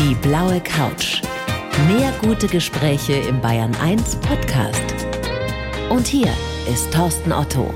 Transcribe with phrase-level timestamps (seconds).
[0.00, 1.20] Die blaue Couch.
[1.86, 4.94] Mehr gute Gespräche im Bayern 1 Podcast.
[5.90, 6.32] Und hier
[6.72, 7.74] ist Thorsten Otto.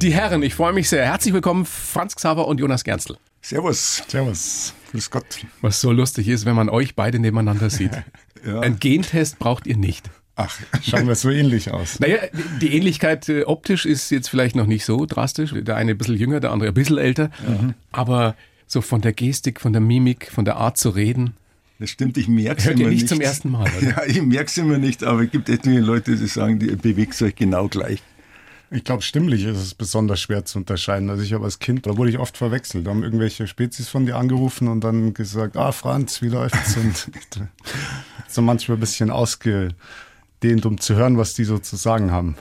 [0.00, 1.04] Die Herren, ich freue mich sehr.
[1.06, 3.16] Herzlich willkommen, Franz Xaver und Jonas Gernstl.
[3.40, 4.04] Servus.
[4.06, 4.74] Servus.
[4.92, 5.24] Grüß Gott.
[5.60, 7.90] Was so lustig ist, wenn man euch beide nebeneinander sieht.
[8.46, 8.60] ja.
[8.60, 10.08] Ein Gentest braucht ihr nicht.
[10.36, 11.98] Ach, schauen wir so ähnlich aus.
[11.98, 12.18] Naja,
[12.60, 15.52] die Ähnlichkeit äh, optisch ist jetzt vielleicht noch nicht so drastisch.
[15.52, 17.32] Der eine ein bisschen jünger, der andere ein bisschen älter.
[17.44, 17.74] Mhm.
[17.90, 18.36] Aber
[18.72, 21.34] so von der Gestik, von der Mimik, von der Art zu reden.
[21.78, 23.02] Das stimmt, ich merke es immer ihr nicht.
[23.02, 23.88] nicht zum ersten Mal, oder?
[23.96, 27.20] Ja, ich merke es immer nicht, aber es gibt etliche Leute, die sagen, die bewegt
[27.20, 28.02] euch genau gleich.
[28.70, 31.10] Ich glaube, stimmlich ist es besonders schwer zu unterscheiden.
[31.10, 32.86] Also ich habe als Kind, da wurde ich oft verwechselt.
[32.86, 36.78] Da haben irgendwelche Spezies von dir angerufen und dann gesagt, ah Franz, wie läuft's?
[36.78, 37.10] Und
[38.28, 42.36] so manchmal ein bisschen ausgedehnt, um zu hören, was die so zu sagen haben.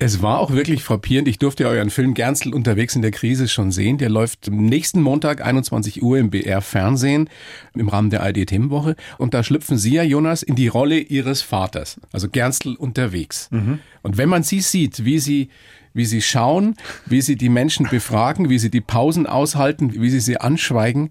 [0.00, 1.26] Es war auch wirklich frappierend.
[1.26, 3.98] Ich durfte ja euren Film Gernstl unterwegs in der Krise schon sehen.
[3.98, 7.28] Der läuft nächsten Montag 21 Uhr im BR Fernsehen
[7.74, 8.94] im Rahmen der ARD Themenwoche.
[9.18, 12.00] Und da schlüpfen Sie ja, Jonas, in die Rolle Ihres Vaters.
[12.12, 13.48] Also Gernstl unterwegs.
[13.50, 13.80] Mhm.
[14.02, 15.48] Und wenn man Sie sieht, wie Sie,
[15.94, 20.20] wie Sie schauen, wie Sie die Menschen befragen, wie Sie die Pausen aushalten, wie Sie
[20.20, 21.10] sie anschweigen,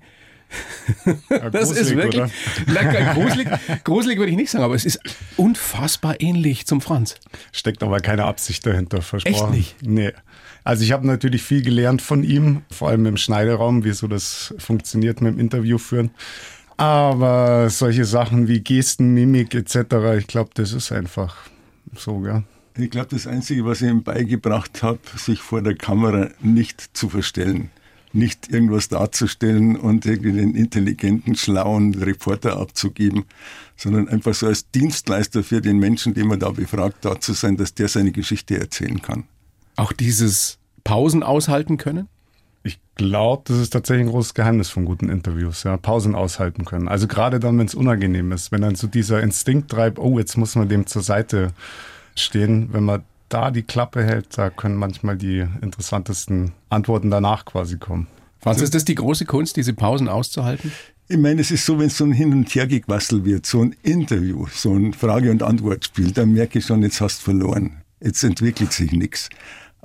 [1.30, 2.31] ja, das ist wirklich
[2.67, 3.48] na, gruselig,
[3.84, 5.00] gruselig würde ich nicht sagen, aber es ist
[5.36, 7.16] unfassbar ähnlich zum Franz.
[7.52, 9.53] Steckt aber keine Absicht dahinter, versprochen.
[9.53, 9.75] Echt nicht?
[9.81, 10.14] Nee.
[10.64, 14.53] Also ich habe natürlich viel gelernt von ihm, vor allem im Schneideraum, wie so das
[14.58, 16.12] funktioniert mit dem Interview führen.
[16.78, 19.78] Aber solche Sachen wie Gesten, Mimik etc.,
[20.18, 21.36] ich glaube, das ist einfach
[21.95, 22.44] so, gell?
[22.78, 27.09] Ich glaube, das Einzige, was ich ihm beigebracht habe, sich vor der Kamera nicht zu
[27.09, 27.72] verstellen
[28.17, 33.25] nicht irgendwas darzustellen und irgendwie den intelligenten, schlauen Reporter abzugeben,
[33.75, 37.57] sondern einfach so als Dienstleister für den Menschen, den man da befragt, da zu sein,
[37.57, 39.25] dass der seine Geschichte erzählen kann.
[39.75, 42.07] Auch dieses Pausen aushalten können?
[42.63, 46.88] Ich glaube, das ist tatsächlich ein großes Geheimnis von guten Interviews, ja, Pausen aushalten können.
[46.88, 50.35] Also gerade dann, wenn es unangenehm ist, wenn dann so dieser Instinkt treibt, oh, jetzt
[50.38, 51.53] muss man dem zur Seite
[52.16, 57.77] stehen, wenn man da die Klappe hält, da können manchmal die interessantesten Antworten danach quasi
[57.77, 58.07] kommen.
[58.41, 60.71] Was ist das die große Kunst, diese Pausen auszuhalten?
[61.09, 63.75] Ich meine, es ist so, wenn es so ein Hin- und Hergequassel wird, so ein
[63.81, 67.81] Interview, so ein Frage- und Antwortspiel, dann merke ich schon, jetzt hast du verloren.
[67.99, 69.29] Jetzt entwickelt sich nichts.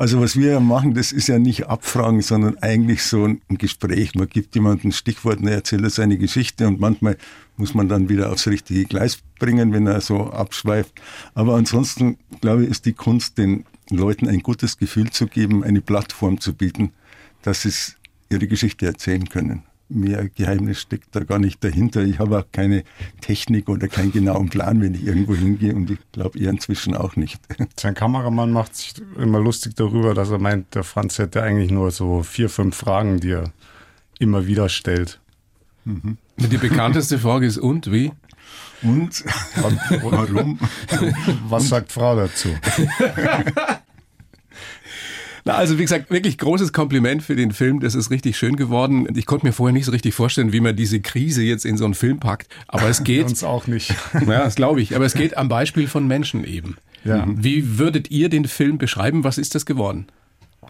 [0.03, 4.17] Also was wir machen, das ist ja nicht Abfragen, sondern eigentlich so ein Gespräch.
[4.17, 7.17] Man gibt jemandem ein Stichwort und er erzählt seine Geschichte und manchmal
[7.57, 11.01] muss man dann wieder aufs richtige Gleis bringen, wenn er so abschweift.
[11.35, 15.81] Aber ansonsten, glaube ich, ist die Kunst, den Leuten ein gutes Gefühl zu geben, eine
[15.81, 16.91] Plattform zu bieten,
[17.43, 17.93] dass sie
[18.29, 19.63] ihre Geschichte erzählen können
[19.95, 22.03] mehr Geheimnis steckt da gar nicht dahinter.
[22.03, 22.85] Ich habe auch keine
[23.21, 27.17] Technik oder keinen genauen Plan, wenn ich irgendwo hingehe und ich glaube, ihr inzwischen auch
[27.17, 27.41] nicht.
[27.77, 31.91] Sein Kameramann macht sich immer lustig darüber, dass er meint, der Franz hätte eigentlich nur
[31.91, 33.53] so vier, fünf Fragen, die er
[34.19, 35.21] immer wieder stellt.
[35.85, 36.19] Mhm.
[36.37, 38.13] Die bekannteste Frage ist und wie?
[38.83, 39.25] Und
[40.03, 40.59] warum?
[41.49, 42.49] Was sagt Frau dazu?
[45.45, 47.81] Na, also wie gesagt, wirklich großes Kompliment für den Film.
[47.81, 49.09] Das ist richtig schön geworden.
[49.17, 51.85] Ich konnte mir vorher nicht so richtig vorstellen, wie man diese Krise jetzt in so
[51.85, 52.49] einen Film packt.
[52.69, 53.27] Aber es geht.
[53.27, 53.95] Uns auch nicht.
[54.27, 54.95] Ja, das glaube ich.
[54.95, 56.77] Aber es geht am Beispiel von Menschen eben.
[57.05, 57.27] Ja.
[57.29, 59.25] Wie würdet ihr den Film beschreiben?
[59.25, 60.07] Was ist das geworden?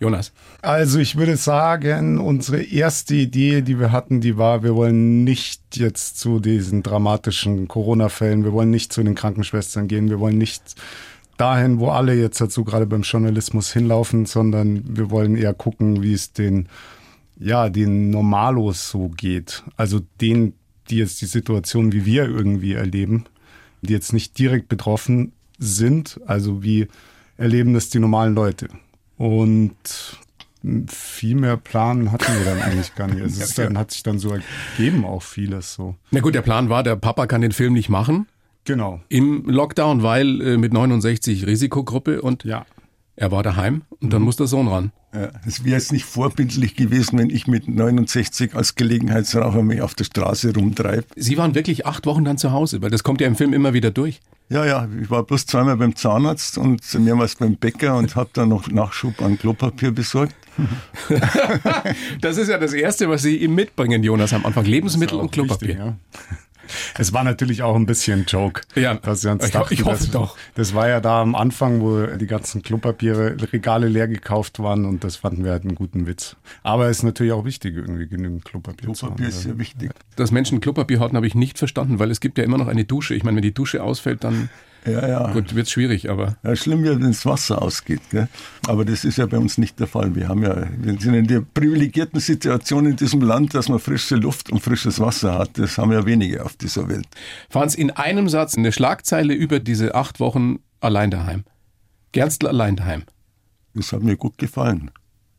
[0.00, 0.32] Jonas.
[0.62, 5.60] Also ich würde sagen, unsere erste Idee, die wir hatten, die war, wir wollen nicht
[5.76, 10.62] jetzt zu diesen dramatischen Corona-Fällen, wir wollen nicht zu den Krankenschwestern gehen, wir wollen nicht
[11.36, 16.12] dahin, wo alle jetzt dazu gerade beim Journalismus hinlaufen, sondern wir wollen eher gucken, wie
[16.12, 16.68] es den,
[17.38, 19.62] ja, den Normalos so geht.
[19.76, 20.54] Also denen,
[20.90, 23.24] die jetzt die Situation wie wir irgendwie erleben,
[23.82, 26.88] die jetzt nicht direkt betroffen sind, also wie
[27.36, 28.68] erleben das die normalen Leute.
[29.16, 30.18] Und
[30.88, 33.22] viel mehr Plan hatten wir dann eigentlich gar nicht.
[33.22, 35.96] Also es dann, hat sich dann so ergeben auch vieles so.
[36.10, 38.26] Na gut, der Plan war, der Papa kann den Film nicht machen.
[38.64, 39.00] Genau.
[39.08, 42.64] Im Lockdown, weil äh, mit 69 Risikogruppe und ja.
[43.16, 44.26] er war daheim und dann mhm.
[44.26, 44.92] muss der Sohn ran.
[45.46, 50.04] Es wäre jetzt nicht vorbildlich gewesen, wenn ich mit 69 als Gelegenheitsraucher mich auf der
[50.04, 51.04] Straße rumtreibe.
[51.16, 53.74] Sie waren wirklich acht Wochen dann zu Hause, weil das kommt ja im Film immer
[53.74, 54.20] wieder durch.
[54.48, 58.48] Ja, ja, ich war bloß zweimal beim Zahnarzt und mehrmals beim Bäcker und habe dann
[58.48, 60.34] noch Nachschub an Klopapier besorgt.
[62.20, 64.64] das ist ja das Erste, was Sie ihm mitbringen, Jonas, am Anfang.
[64.64, 65.68] Lebensmittel und Klopapier.
[65.68, 65.96] Wichtig, ja.
[66.98, 68.62] Es war natürlich auch ein bisschen Joke.
[68.74, 70.36] Ja, dass wir uns ich, dachten, ich hoffe das, doch.
[70.54, 75.04] Das war ja da am Anfang, wo die ganzen Klopapiere, Regale leer gekauft waren und
[75.04, 76.36] das fanden wir halt einen guten Witz.
[76.62, 79.16] Aber es ist natürlich auch wichtig, irgendwie genügend Klopapier, Klopapier zu haben.
[79.16, 79.90] Klopapier ist sehr wichtig.
[80.16, 82.84] Dass Menschen Klopapier hatten, habe ich nicht verstanden, weil es gibt ja immer noch eine
[82.84, 83.14] Dusche.
[83.14, 84.48] Ich meine, wenn die Dusche ausfällt, dann
[84.84, 85.32] Ja, ja.
[85.32, 86.36] Gut, wird schwierig, aber.
[86.42, 88.00] Ja, schlimm wird, wenn das Wasser ausgeht.
[88.10, 88.28] Gell?
[88.66, 90.14] Aber das ist ja bei uns nicht der Fall.
[90.14, 94.16] Wir haben ja, wir sind in der privilegierten Situation in diesem Land, dass man frische
[94.16, 95.56] Luft und frisches Wasser hat.
[95.58, 97.06] Das haben ja wenige auf dieser Welt.
[97.48, 101.44] Franz, in einem Satz eine Schlagzeile über diese acht Wochen allein daheim.
[102.10, 103.04] Gerstl allein daheim.
[103.74, 104.90] Das hat mir gut gefallen.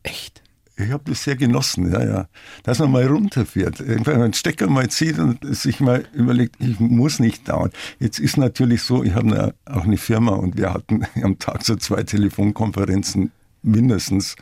[0.02, 0.43] Echt?
[0.76, 2.28] Ich habe das sehr genossen, ja, ja.
[2.64, 7.20] Dass man mal runterfährt, irgendwann einen Stecker mal zieht und sich mal überlegt, ich muss
[7.20, 7.70] nicht dauern.
[8.00, 11.76] Jetzt ist natürlich so, ich habe auch eine Firma und wir hatten am Tag so
[11.76, 13.30] zwei Telefonkonferenzen
[13.62, 14.34] mindestens.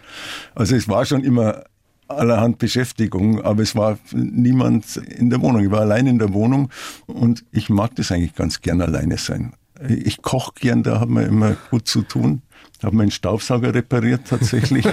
[0.55, 1.65] Also es war schon immer
[2.09, 5.65] allerhand Beschäftigung, aber es war niemand in der Wohnung.
[5.65, 6.71] Ich war allein in der Wohnung
[7.07, 9.53] und ich mag das eigentlich ganz gern alleine sein.
[9.89, 12.43] Ich koche gern, da hat man immer gut zu tun.
[12.83, 14.87] Habe meinen Staubsauger repariert tatsächlich.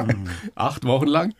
[0.54, 1.34] Acht Wochen lang?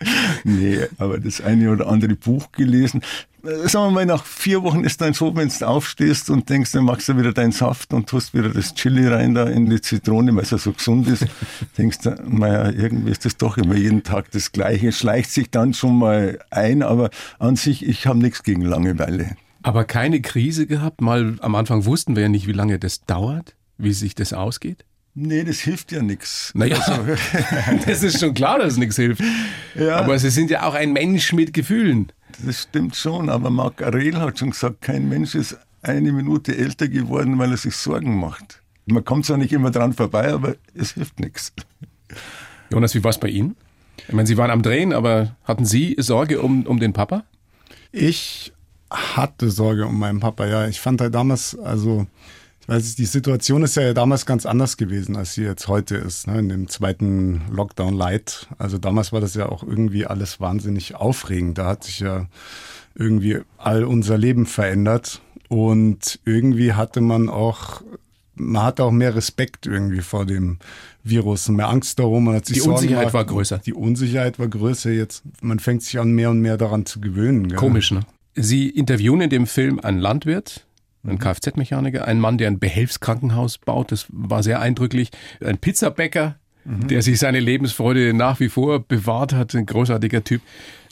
[0.44, 3.02] Nee, aber das eine oder andere Buch gelesen.
[3.42, 6.84] Sagen wir mal, nach vier Wochen ist dann so, wenn du aufstehst und denkst, dann
[6.84, 10.34] machst du wieder deinen Saft und tust wieder das Chili rein da in die Zitrone,
[10.34, 11.24] weil es ja so gesund ist,
[11.78, 14.92] denkst du, naja, irgendwie ist das doch immer jeden Tag das Gleiche.
[14.92, 19.36] Schleicht sich dann schon mal ein, aber an sich, ich habe nichts gegen Langeweile.
[19.62, 21.00] Aber keine Krise gehabt?
[21.00, 24.84] Mal am Anfang wussten wir ja nicht, wie lange das dauert, wie sich das ausgeht?
[25.14, 26.52] Nee, das hilft ja nichts.
[26.54, 27.02] Naja, also,
[27.86, 29.22] das ist schon klar, dass nichts hilft.
[29.74, 29.96] Ja.
[29.96, 32.12] Aber Sie sind ja auch ein Mensch mit Gefühlen.
[32.44, 36.88] Das stimmt schon, aber Marc Arel hat schon gesagt, kein Mensch ist eine Minute älter
[36.88, 38.62] geworden, weil er sich Sorgen macht.
[38.86, 41.52] Man kommt zwar nicht immer dran vorbei, aber es hilft nichts.
[42.70, 43.56] Jonas, wie war es bei Ihnen?
[44.06, 47.24] Ich meine, Sie waren am Drehen, aber hatten Sie Sorge um, um den Papa?
[47.92, 48.52] Ich
[48.90, 50.66] hatte Sorge um meinen Papa, ja.
[50.68, 52.06] Ich fand halt damals, also
[52.68, 56.38] weil die Situation ist ja damals ganz anders gewesen, als sie jetzt heute ist, ne,
[56.38, 58.46] in dem zweiten Lockdown Light.
[58.58, 61.56] Also damals war das ja auch irgendwie alles wahnsinnig aufregend.
[61.56, 62.26] Da hat sich ja
[62.94, 67.82] irgendwie all unser Leben verändert und irgendwie hatte man auch
[68.34, 70.58] man hatte auch mehr Respekt irgendwie vor dem
[71.02, 72.24] Virus und mehr Angst darum.
[72.24, 73.14] Man hat sich die Sorgen Unsicherheit gemacht.
[73.14, 73.58] war größer.
[73.58, 74.90] Die Unsicherheit war größer.
[74.90, 77.56] Jetzt, man fängt sich an, mehr und mehr daran zu gewöhnen.
[77.56, 78.02] Komisch, ne?
[78.34, 80.67] Sie interviewen in dem Film einen Landwirt,
[81.08, 81.20] ein mhm.
[81.20, 85.10] Kfz-Mechaniker, ein Mann, der ein Behelfskrankenhaus baut, das war sehr eindrücklich,
[85.44, 86.88] ein Pizzabäcker, mhm.
[86.88, 90.42] der sich seine Lebensfreude nach wie vor bewahrt hat, ein großartiger Typ.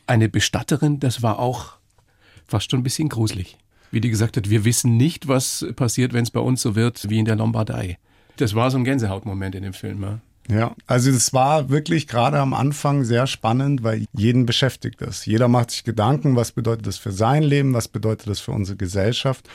[0.07, 1.75] Eine Bestatterin, das war auch
[2.47, 3.57] fast schon ein bisschen gruselig.
[3.91, 7.09] Wie die gesagt hat, wir wissen nicht, was passiert, wenn es bei uns so wird
[7.09, 7.99] wie in der Lombardei.
[8.37, 10.03] Das war so ein Gänsehautmoment in dem Film.
[10.03, 10.21] Ja.
[10.49, 15.27] Ja, also es war wirklich gerade am Anfang sehr spannend, weil jeden beschäftigt das.
[15.27, 18.77] Jeder macht sich Gedanken, was bedeutet das für sein Leben, was bedeutet das für unsere
[18.77, 19.49] Gesellschaft.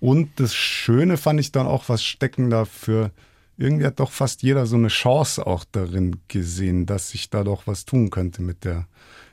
[0.00, 3.10] Und das Schöne fand ich dann auch, was stecken da für,
[3.56, 7.66] irgendwie hat doch fast jeder so eine Chance auch darin gesehen, dass sich da doch
[7.66, 8.86] was tun könnte mit der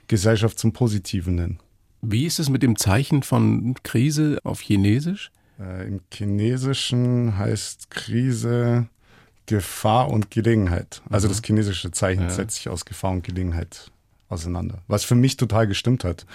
[0.08, 1.60] Gesellschaft zum Positiven hin.
[2.02, 5.32] Wie ist es mit dem Zeichen von Krise auf Chinesisch?
[5.60, 8.88] Äh, Im Chinesischen heißt Krise
[9.46, 11.02] Gefahr und Gelegenheit.
[11.10, 11.32] Also mhm.
[11.32, 12.30] das chinesische Zeichen ja.
[12.30, 13.92] setzt sich aus Gefahr und Gelegenheit
[14.28, 14.82] auseinander.
[14.88, 16.26] Was für mich total gestimmt hat.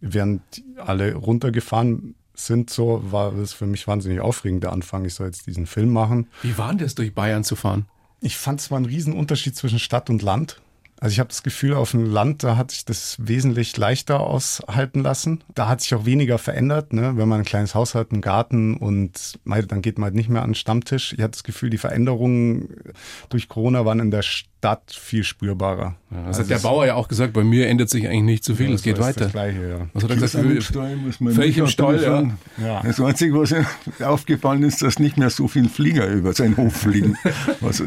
[0.00, 0.42] Während
[0.78, 5.04] alle runtergefahren sind so, war es für mich wahnsinnig aufregend, der Anfang.
[5.04, 6.28] Ich soll jetzt diesen Film machen.
[6.42, 7.86] Wie war denn das, durch Bayern zu fahren?
[8.20, 10.60] Ich fand es war ein Riesenunterschied zwischen Stadt und Land.
[11.00, 15.02] Also ich habe das Gefühl, auf dem Land, da hat sich das wesentlich leichter aushalten
[15.02, 15.44] lassen.
[15.54, 16.92] Da hat sich auch weniger verändert.
[16.92, 17.16] Ne?
[17.16, 20.42] Wenn man ein kleines Haus hat, einen Garten und dann geht man halt nicht mehr
[20.42, 21.12] an den Stammtisch.
[21.12, 22.76] Ich hatte das Gefühl, die Veränderungen
[23.28, 24.53] durch Corona waren in der Stadt
[24.88, 25.96] viel spürbarer.
[26.10, 28.44] Ja, das also hat der Bauer ja auch gesagt, bei mir ändert sich eigentlich nicht
[28.44, 29.24] zu viel, ja, es geht weiter.
[29.24, 29.88] Das Gleiche, ja.
[29.92, 30.44] Was hat er gesagt?
[30.44, 32.22] Im Stall muss man völlig im Stall, ja.
[32.64, 32.82] ja.
[32.82, 33.66] Das Einzige, was ihm
[34.02, 37.16] aufgefallen ist, dass nicht mehr so viele Flieger über seinen Hof fliegen,
[37.60, 37.86] was er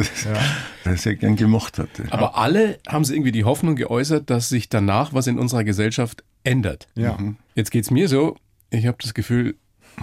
[0.85, 0.95] ja.
[0.95, 2.05] sehr gern gemacht hatte.
[2.09, 6.23] Aber alle haben sie irgendwie die Hoffnung geäußert, dass sich danach was in unserer Gesellschaft
[6.43, 6.87] ändert.
[6.95, 7.17] Ja.
[7.17, 7.37] Mhm.
[7.55, 8.37] Jetzt geht's mir so,
[8.69, 9.55] ich habe das Gefühl,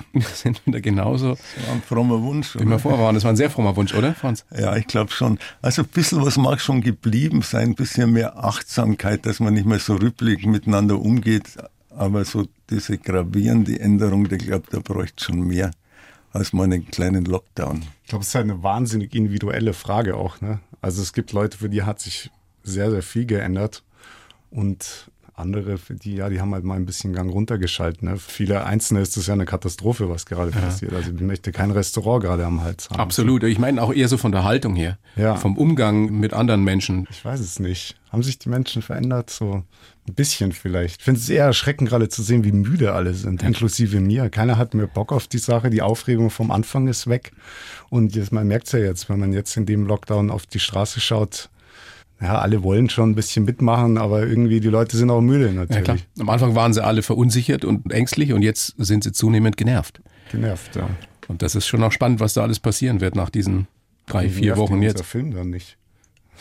[0.35, 1.31] sind wieder genauso.
[1.31, 2.57] Das war ein frommer Wunsch.
[2.59, 3.15] Wie wir vorher waren.
[3.15, 4.45] Das war ein sehr frommer Wunsch, oder, Franz?
[4.57, 5.39] Ja, ich glaube schon.
[5.63, 9.67] Also ein bisschen was mag schon geblieben sein, ein bisschen mehr Achtsamkeit, dass man nicht
[9.67, 11.57] mehr so rüppelig miteinander umgeht.
[11.91, 15.71] Aber so diese gravierende Änderung, ich glaube, da bräuchte schon mehr
[16.33, 17.85] als mal einen kleinen Lockdown.
[18.03, 20.41] Ich glaube, es ist halt eine wahnsinnig individuelle Frage auch.
[20.41, 20.59] Ne?
[20.81, 22.31] Also es gibt Leute, für die hat sich
[22.65, 23.85] sehr, sehr viel geändert.
[24.51, 28.03] Und andere, die, ja, die haben halt mal ein bisschen Gang runtergeschaltet.
[28.05, 28.17] Ne?
[28.17, 30.61] Für viele Einzelne ist das ja eine Katastrophe, was gerade ja.
[30.61, 30.95] passiert.
[30.95, 33.01] Also ich möchte kein Restaurant gerade am Hals haben.
[33.01, 33.43] Absolut.
[33.43, 34.97] Ich meine auch eher so von der Haltung her.
[35.17, 35.35] Ja.
[35.35, 37.07] Vom Umgang mit anderen Menschen.
[37.11, 37.97] Ich weiß es nicht.
[38.13, 39.29] Haben sich die Menschen verändert?
[39.29, 39.65] So
[40.07, 41.01] ein bisschen vielleicht.
[41.01, 44.31] Ich finde es eher erschreckend, gerade zu sehen, wie müde alle sind, inklusive mir.
[44.31, 45.69] Keiner hat mehr Bock auf die Sache.
[45.69, 47.33] Die Aufregung vom Anfang ist weg.
[47.91, 50.61] Und jetzt, man merkt es ja jetzt, wenn man jetzt in dem Lockdown auf die
[50.61, 51.51] Straße schaut,
[52.21, 55.89] ja, alle wollen schon ein bisschen mitmachen, aber irgendwie die Leute sind auch müde natürlich.
[55.89, 60.01] Ja, Am Anfang waren sie alle verunsichert und ängstlich und jetzt sind sie zunehmend genervt.
[60.31, 60.89] Genervt, ja.
[61.29, 63.67] Und das ist schon auch spannend, was da alles passieren wird nach diesen
[64.07, 64.99] drei, vier Wochen jetzt.
[64.99, 65.77] Der Film dann nicht.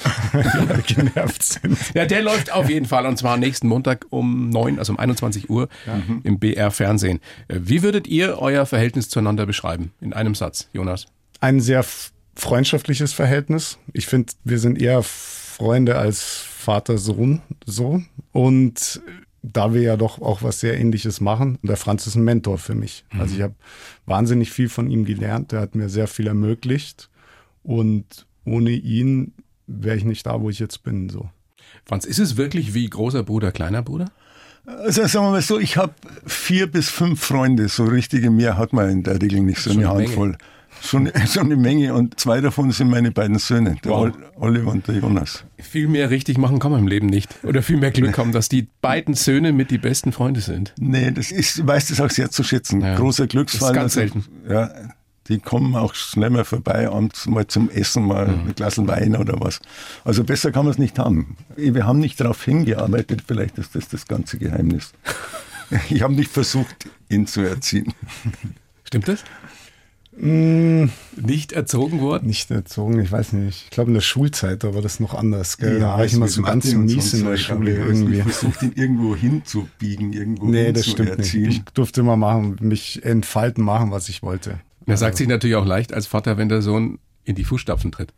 [0.88, 1.78] Genervt sind.
[1.94, 5.50] Ja, der läuft auf jeden Fall und zwar nächsten Montag um neun, also um 21
[5.50, 5.70] Uhr
[6.24, 7.20] im BR Fernsehen.
[7.48, 9.92] Äh, Wie würdet ihr euer Verhältnis zueinander beschreiben?
[10.02, 11.06] In einem Satz, Jonas.
[11.40, 11.86] Ein sehr
[12.36, 13.78] freundschaftliches Verhältnis.
[13.94, 15.04] Ich finde, wir sind eher
[15.54, 18.02] Freunde als Vater-Sohn so.
[18.32, 19.02] Und
[19.42, 22.76] da wir ja doch auch was sehr ähnliches machen, der Franz ist ein Mentor für
[22.76, 23.04] mich.
[23.18, 23.56] Also ich habe
[24.06, 25.52] wahnsinnig viel von ihm gelernt.
[25.52, 27.10] Der hat mir sehr viel ermöglicht.
[27.62, 29.34] Und ohne ihn
[29.68, 31.10] wäre ich nicht da, wo ich jetzt bin.
[31.10, 31.30] So.
[31.86, 34.12] Franz, ist es wirklich wie großer Bruder, kleiner Bruder?
[34.66, 35.94] Also sagen wir mal so, ich habe
[36.26, 39.90] vier bis fünf Freunde, so richtige mehr hat man in der Regel nicht, so eine
[39.92, 40.38] eine Menge.
[40.86, 44.02] Schon, schon eine Menge und zwei davon sind meine beiden Söhne, der Wow.
[44.02, 45.46] Ol- Oliver und der Jonas.
[45.58, 47.30] Viel mehr richtig machen kann man im Leben nicht.
[47.44, 50.74] Oder viel mehr Glück haben, dass die beiden Söhne mit die besten Freunde sind.
[50.80, 52.82] Nee, das ist, ich weiß das auch sehr zu schätzen.
[52.82, 52.96] Ja.
[52.96, 53.74] Großer Glücksfall.
[53.74, 54.72] Das ist ganz Also, Ja,
[55.30, 58.48] die kommen auch schnell mal vorbei, abends mal zum Essen, mal Mhm.
[58.50, 59.62] ein Glas Wein oder was.
[60.04, 61.38] Also besser kann man es nicht haben.
[61.56, 64.92] Wir haben nicht darauf hingearbeitet, vielleicht ist das das ganze Geheimnis.
[65.90, 67.94] Ich habe nicht versucht, ihn zu erziehen.
[68.84, 69.24] Stimmt das?
[70.18, 70.90] Mm.
[71.22, 72.28] Nicht erzogen worden?
[72.28, 73.64] Nicht erzogen, ich weiß nicht.
[73.66, 75.58] Ich glaube, in der Schulzeit da war das noch anders.
[75.58, 75.80] Gell?
[75.80, 78.18] da war ich immer so ganz mies in der Schule ich irgendwie.
[78.18, 81.32] nicht versucht, ihn irgendwo hinzubiegen, irgendwo Nee, das stimmt nicht.
[81.32, 81.52] hinzuerziehen.
[81.52, 84.60] Ich durfte immer machen, mich entfalten, machen, was ich wollte.
[84.86, 88.14] Er sagt sich natürlich auch leicht als Vater, wenn der Sohn in die Fußstapfen tritt.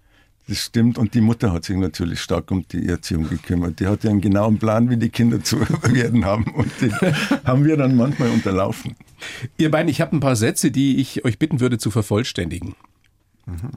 [0.47, 0.97] Das stimmt.
[0.97, 3.79] Und die Mutter hat sich natürlich stark um die Erziehung gekümmert.
[3.79, 6.45] Die hat ja einen genauen Plan, wie die Kinder zu werden haben.
[6.53, 6.91] Und den
[7.43, 8.95] haben wir dann manchmal unterlaufen.
[9.57, 12.75] Ihr beiden, ich habe ein paar Sätze, die ich euch bitten würde zu vervollständigen.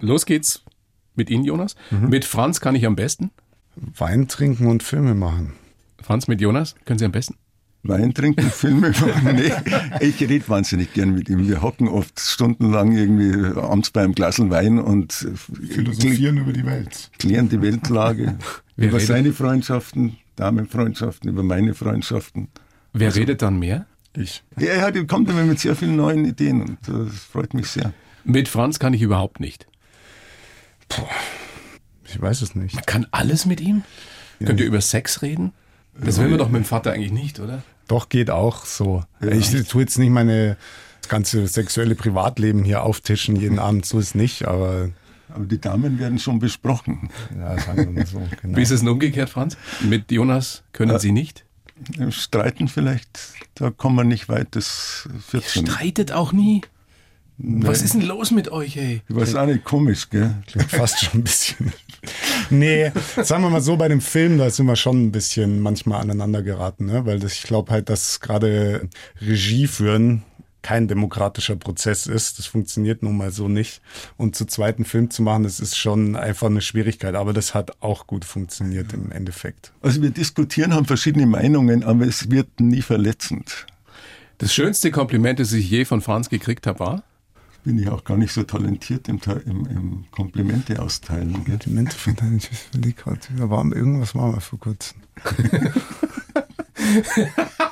[0.01, 0.63] Los geht's
[1.15, 1.77] mit Ihnen, Jonas.
[1.91, 3.31] Mit Franz kann ich am besten.
[3.77, 5.53] Wein trinken und Filme machen.
[6.01, 7.37] Franz mit Jonas können Sie am besten.
[7.85, 9.37] Wein trinken, Filme machen.
[9.37, 9.53] Nee,
[10.01, 11.47] ich rede wahnsinnig gern mit ihm.
[11.49, 15.93] Wir hocken oft stundenlang irgendwie abends beim Glas Wein und über
[16.53, 17.11] die Welt.
[17.19, 18.37] klären die Weltlage.
[18.77, 19.09] Wer über redet?
[19.09, 22.49] seine Freundschaften, Damenfreundschaften, über meine Freundschaften.
[22.93, 23.87] Wer redet dann mehr?
[24.17, 24.43] Ich.
[24.59, 27.93] Ja, er hat- kommt immer mit sehr vielen neuen Ideen und das freut mich sehr.
[28.25, 29.67] Mit Franz kann ich überhaupt nicht.
[32.05, 32.75] Ich weiß es nicht.
[32.75, 33.83] Man kann alles mit ihm?
[34.45, 35.53] Könnt ihr über Sex reden?
[36.01, 37.63] Das will man doch mit dem Vater eigentlich nicht, oder?
[37.89, 39.05] Doch, geht auch so.
[39.21, 40.57] Ich tue jetzt nicht meine
[41.01, 44.91] das ganze sexuelle Privatleben hier auftischen jeden Abend, so ist nicht, aber
[45.35, 47.11] Aber die Damen werden schon besprochen.
[47.39, 48.19] ja, sagen wir mal so.
[48.43, 48.57] Genau.
[48.57, 49.57] Wie ist es denn umgekehrt, Franz?
[49.81, 51.45] Mit Jonas können Sie nicht?
[52.11, 53.09] Streiten vielleicht,
[53.55, 55.75] da kommen wir nicht weit, das führt zu nichts.
[55.75, 56.63] Streitet auch nie?
[57.39, 59.03] Was ist denn los mit euch, ey?
[59.09, 60.35] Ich weiß auch nicht, komisch, gell?
[60.49, 61.73] Klingt fast schon ein bisschen.
[62.51, 66.01] Nee, sagen wir mal so, bei dem Film, da sind wir schon ein bisschen manchmal
[66.01, 67.05] aneinander geraten, ne?
[67.07, 68.89] weil das, ich glaube halt, dass gerade
[69.21, 70.25] Regie führen
[70.63, 72.39] kein demokratischer Prozess ist.
[72.39, 73.81] Das funktioniert nun mal so nicht.
[74.17, 77.15] Und zu zweiten Film zu machen, das ist schon einfach eine Schwierigkeit.
[77.15, 79.73] Aber das hat auch gut funktioniert im Endeffekt.
[79.81, 83.67] Also wir diskutieren, haben verschiedene Meinungen, aber es wird nie verletzend.
[84.39, 87.03] Das schönste Kompliment, das ich je von Franz gekriegt habe, war?
[87.69, 91.45] Bin ich auch gar nicht so talentiert im, im, im Komplimente austeilen.
[91.45, 91.59] Gell?
[91.59, 92.41] Komplimente von deinen
[92.95, 93.21] gerade.
[93.37, 95.03] Da war irgendwas war mal vor kurzem.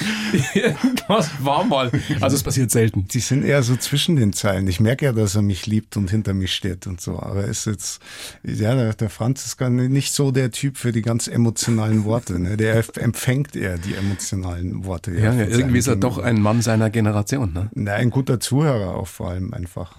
[1.08, 1.90] Das war mal.
[2.20, 3.06] Also es passiert selten.
[3.08, 4.68] Die sind eher so zwischen den Zeilen.
[4.68, 7.18] Ich merke ja, dass er mich liebt und hinter mich steht und so.
[7.18, 8.00] Aber er ist jetzt,
[8.42, 12.38] ja, der, der Franz ist gar nicht so der Typ für die ganz emotionalen Worte.
[12.38, 12.56] Ne?
[12.56, 15.12] Der empfängt eher die emotionalen Worte.
[15.12, 17.52] Ja, ja, irgendwie ist er doch ein Mann seiner Generation.
[17.52, 17.70] Ne?
[17.74, 19.96] Na, ein guter Zuhörer auch vor allem einfach.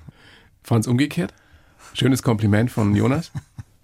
[0.63, 1.33] Franz umgekehrt?
[1.93, 3.31] Schönes Kompliment von Jonas?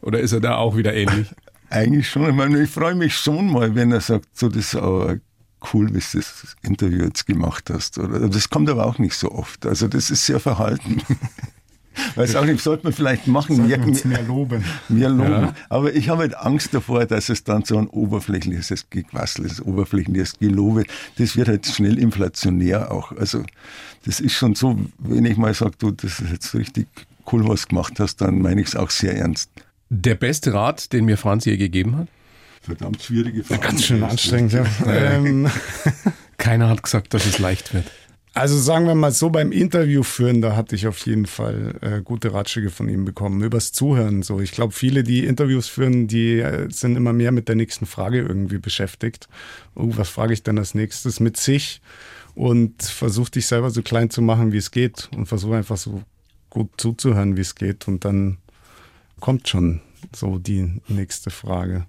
[0.01, 1.27] Oder ist er da auch wieder ähnlich?
[1.69, 2.29] Eigentlich schon.
[2.29, 5.17] Ich, meine, ich freue mich schon mal, wenn er sagt, so das ist aber
[5.73, 7.97] cool, wie du das Interview jetzt gemacht hast.
[7.97, 9.65] Oder, das kommt aber auch nicht so oft.
[9.65, 11.01] Also das ist sehr verhalten.
[12.15, 13.67] Weiß auch nicht, sollte man vielleicht machen.
[13.67, 14.63] Mehr, mehr loben.
[14.87, 15.31] mehr loben.
[15.31, 15.55] Ja.
[15.69, 20.37] Aber ich habe halt Angst davor, dass es dann so ein oberflächliches Gequassel ist, oberflächliches
[20.37, 20.85] Gelobe.
[21.17, 23.11] Das wird halt schnell inflationär auch.
[23.13, 23.43] Also
[24.05, 26.87] das ist schon so, wenn ich mal sage, du, das ist jetzt richtig
[27.31, 29.49] cool, was du gemacht hast, dann meine ich es auch sehr ernst.
[29.89, 32.07] Der beste Rat, den mir Franz je gegeben hat?
[32.61, 33.61] Verdammt schwierige Frage.
[33.61, 34.65] Ganz schön anstrengend, ja.
[34.85, 35.49] ähm,
[36.37, 37.85] Keiner hat gesagt, dass es leicht wird.
[38.37, 42.01] Also sagen wir mal so, beim Interview führen, da hatte ich auf jeden Fall äh,
[42.03, 44.21] gute Ratschläge von ihm bekommen, übers Zuhören.
[44.21, 47.87] So, ich glaube, viele, die Interviews führen, die äh, sind immer mehr mit der nächsten
[47.87, 49.27] Frage irgendwie beschäftigt.
[49.73, 51.81] Oh, was frage ich denn als nächstes mit sich?
[52.35, 55.09] Und versuch dich selber so klein zu machen, wie es geht.
[55.15, 56.03] Und versuch einfach so
[56.51, 57.87] gut zuzuhören, wie es geht.
[57.87, 58.37] Und dann
[59.19, 59.81] kommt schon
[60.15, 61.85] so die nächste Frage.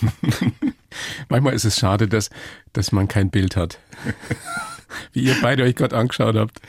[1.28, 2.30] Manchmal ist es schade, dass,
[2.72, 3.78] dass man kein Bild hat.
[5.12, 6.60] Wie ihr beide euch gerade angeschaut habt.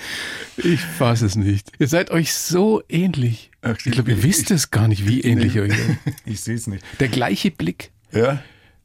[0.58, 1.72] Ich fasse es nicht.
[1.80, 3.50] Ihr seid euch so ähnlich.
[3.62, 5.98] Ach, ich glaube, ihr wisst es gar nicht, wie ähnlich ihr euch seid.
[6.26, 6.84] Ich sehe es nicht.
[7.00, 7.92] Der gleiche Blick.
[8.12, 8.44] Ja.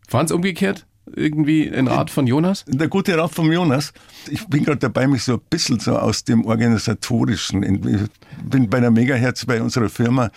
[0.08, 0.86] Waren es umgekehrt?
[1.14, 2.64] Irgendwie ein Rat von Jonas?
[2.66, 3.92] Der gute Rat von Jonas.
[4.30, 8.08] Ich bin gerade dabei, mich so ein bisschen so aus dem Organisatorischen, ich
[8.42, 10.30] bin bei der Megahertz bei unserer Firma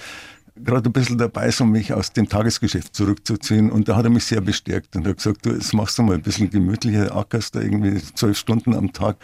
[0.63, 3.71] gerade ein bisschen dabei, so mich aus dem Tagesgeschäft zurückzuziehen.
[3.71, 6.15] Und da hat er mich sehr bestärkt und hat gesagt, du, jetzt machst du mal
[6.15, 9.17] ein bisschen gemütlicher, ackerst da irgendwie zwölf Stunden am Tag.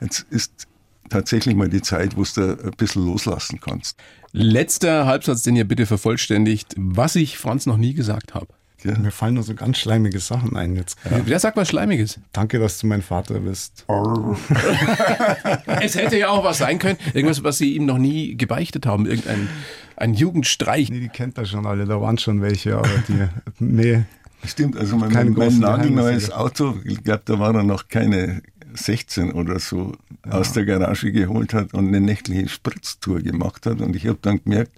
[0.00, 0.66] Jetzt ist
[1.08, 3.98] tatsächlich mal die Zeit, wo du da ein bisschen loslassen kannst.
[4.32, 8.48] Letzter Halbsatz, den ihr bitte vervollständigt, was ich Franz noch nie gesagt habe.
[8.84, 8.96] Ja.
[8.98, 11.22] Mir fallen nur so ganz schleimige Sachen ein jetzt gerade.
[11.24, 12.20] Wer sagt was Schleimiges?
[12.32, 13.86] Danke, dass du mein Vater bist.
[15.80, 16.98] es hätte ja auch was sein können.
[17.14, 19.06] Irgendwas, was sie ihm noch nie gebeichtet haben.
[19.06, 19.48] Irgendein
[19.96, 20.90] ein Jugendstreich.
[20.90, 21.86] Nee, die kennt er schon alle.
[21.86, 23.28] Da waren schon welche, aber die,
[23.64, 24.04] nee.
[24.44, 28.42] Stimmt, also mein, mein, mein nagelneues Auto, ich glaube, da war er noch keine
[28.74, 30.32] 16 oder so, ja.
[30.32, 33.80] aus der Garage geholt hat und eine nächtliche Spritztour gemacht hat.
[33.80, 34.72] Und ich habe dann gemerkt,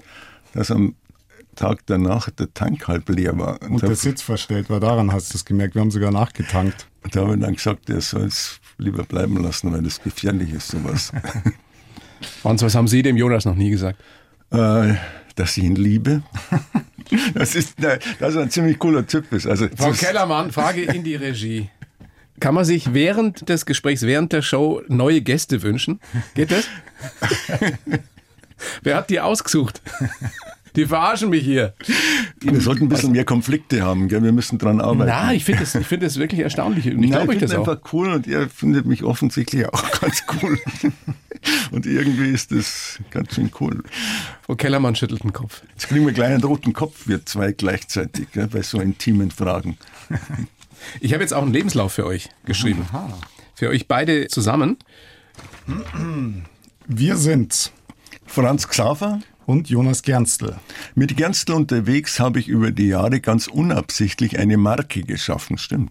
[0.55, 0.95] dass am
[1.57, 3.61] Tag danach der Tank halb leer war.
[3.63, 5.75] Und, und der Sitz verstellt war, daran hast du es gemerkt.
[5.75, 6.87] Wir haben sogar nachgetankt.
[7.03, 10.53] Und da habe ich dann gesagt, er soll es lieber bleiben lassen, weil das gefährlich
[10.53, 11.13] ist, sowas.
[12.43, 13.99] Und was haben Sie dem Jonas noch nie gesagt?
[14.51, 14.95] Äh,
[15.35, 16.23] dass ich ihn liebe.
[17.35, 19.47] das ist, dass er ein ziemlich cooler Typ ist.
[19.47, 21.71] Also, Frau Kellermann, Frage in die Regie.
[22.41, 26.01] Kann man sich während des Gesprächs, während der Show neue Gäste wünschen?
[26.35, 26.69] Geht das?
[28.83, 29.83] Wer hat die ausgesucht?
[30.77, 31.75] Die verarschen mich hier.
[32.41, 34.23] Wir sollten ein bisschen mehr Konflikte haben, gell?
[34.23, 35.11] wir müssen dran arbeiten.
[35.11, 36.87] Na, ich finde das, find das wirklich erstaunlich.
[36.87, 37.67] Und ich glaube ich das auch.
[37.67, 40.59] einfach cool und er findet mich offensichtlich auch ganz cool.
[41.71, 43.83] Und irgendwie ist das ganz schön cool.
[44.43, 45.63] Frau Kellermann schüttelt den Kopf.
[45.71, 48.49] Jetzt kriegen wir gleich einen roten Kopf, wir zwei gleichzeitig, gell?
[48.49, 49.79] bei so intimen Fragen.
[51.01, 52.87] Ich habe jetzt auch einen Lebenslauf für euch geschrieben.
[52.93, 53.19] Aha.
[53.55, 54.77] Für euch beide zusammen.
[56.87, 57.73] Wir sind
[58.27, 60.57] Franz Xaver und Jonas Gernstl.
[60.95, 65.91] Mit Gernstl unterwegs habe ich über die Jahre ganz unabsichtlich eine Marke geschaffen, stimmt.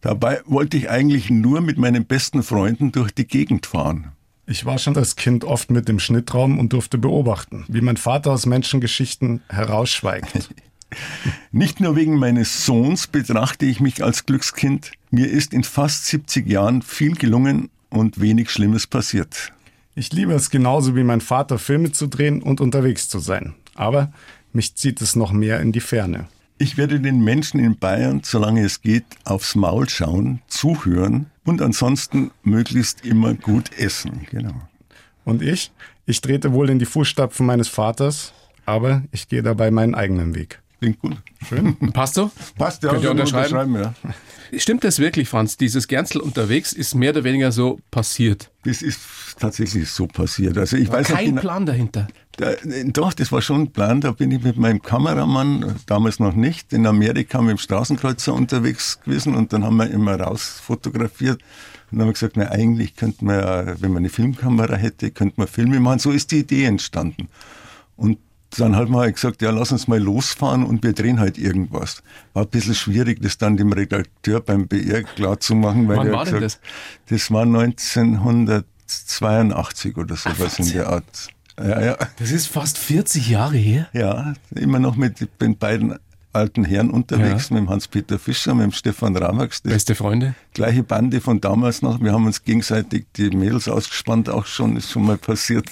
[0.00, 4.12] Dabei wollte ich eigentlich nur mit meinen besten Freunden durch die Gegend fahren.
[4.50, 8.32] Ich war schon als Kind oft mit im Schnittraum und durfte beobachten, wie mein Vater
[8.32, 10.50] aus Menschengeschichten herausschweigt.
[11.52, 14.90] Nicht nur wegen meines Sohns betrachte ich mich als Glückskind.
[15.12, 19.52] Mir ist in fast 70 Jahren viel gelungen und wenig Schlimmes passiert.
[19.94, 23.54] Ich liebe es genauso wie mein Vater, Filme zu drehen und unterwegs zu sein.
[23.76, 24.12] Aber
[24.52, 26.26] mich zieht es noch mehr in die Ferne.
[26.58, 32.30] Ich werde den Menschen in Bayern, solange es geht, aufs Maul schauen, zuhören und ansonsten
[32.44, 34.24] möglichst immer gut essen.
[34.30, 34.54] Genau.
[35.24, 35.72] Und ich?
[36.06, 38.32] Ich trete wohl in die Fußstapfen meines Vaters,
[38.66, 40.62] aber ich gehe dabei meinen eigenen Weg.
[40.80, 41.16] Klingt gut.
[41.46, 41.76] Schön.
[41.92, 42.30] Passt so?
[42.56, 42.90] Passt, ja.
[42.90, 43.74] Könnt ihr unterschreiben?
[43.74, 43.94] unterschreiben
[44.52, 44.58] ja.
[44.58, 45.58] Stimmt das wirklich, Franz?
[45.58, 48.50] Dieses Gernstl unterwegs ist mehr oder weniger so passiert?
[48.64, 48.98] Das ist
[49.38, 50.56] tatsächlich so passiert.
[50.56, 52.08] Also ich weiß kein genau, Plan dahinter.
[52.38, 52.52] Da,
[52.86, 54.00] doch, das war schon ein Plan.
[54.00, 59.00] Da bin ich mit meinem Kameramann, damals noch nicht, in Amerika mit dem Straßenkreuzer unterwegs
[59.02, 61.42] gewesen und dann haben wir immer raus fotografiert.
[61.90, 65.10] Und dann haben wir gesagt, na, eigentlich könnte man ja, wenn man eine Filmkamera hätte,
[65.10, 65.98] könnte man Filme machen.
[65.98, 67.28] So ist die Idee entstanden.
[67.96, 68.18] Und
[68.58, 72.02] dann hat man halt gesagt, ja, lass uns mal losfahren und wir drehen halt irgendwas.
[72.32, 76.10] War ein bisschen schwierig, das dann dem Redakteur beim BR klar zu machen, weil Wann
[76.12, 76.58] war gesagt, das?
[77.08, 81.28] das war 1982 oder sowas in der Art.
[81.58, 81.96] Ja, ja.
[82.18, 83.88] Das ist fast 40 Jahre her.
[83.92, 85.98] Ja, immer noch mit den beiden
[86.32, 87.54] alten Herren unterwegs, ja.
[87.54, 89.62] mit dem Hans-Peter Fischer, mit dem Stefan Ramax.
[89.62, 90.34] Beste Freunde.
[90.54, 92.00] Gleiche Bande von damals noch.
[92.00, 95.68] Wir haben uns gegenseitig die Mädels ausgespannt, auch schon, ist schon mal passiert.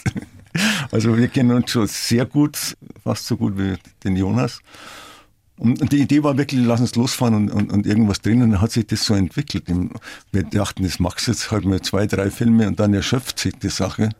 [0.90, 4.60] Also wir kennen uns schon sehr gut, fast so gut wie den Jonas.
[5.58, 8.42] Und die Idee war wirklich, lass uns losfahren und, und, und irgendwas drin.
[8.42, 9.64] Und dann hat sich das so entwickelt.
[10.30, 13.54] Wir dachten, das machst du jetzt halt mal zwei, drei Filme und dann erschöpft sich
[13.54, 14.10] die Sache.